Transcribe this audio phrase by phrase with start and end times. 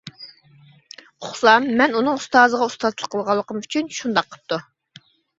[1.25, 4.59] ئۇقسام مەن ئۇنىڭ ئۇستازىغا ئۇستاتلىق قىلغانلىقىم ئۈچۈن شۇنداق قىپتۇ.